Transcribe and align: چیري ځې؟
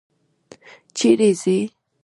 چیري 0.95 1.29
ځې؟ 1.41 1.57